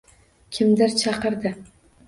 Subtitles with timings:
[0.57, 1.55] Kimnidir chaqirdi